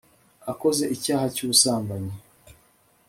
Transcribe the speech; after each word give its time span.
akoze 0.51 0.83
icyaha 0.95 1.25
cyu 1.35 1.45
busambanyi 1.49 2.13